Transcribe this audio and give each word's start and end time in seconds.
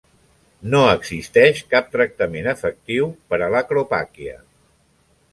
No 0.73 0.79
existeix 0.93 1.59
cap 1.73 1.91
tractament 1.95 2.49
efectiu 2.53 3.11
per 3.33 3.39
a 3.49 3.51
l'acropàquia. 3.57 4.35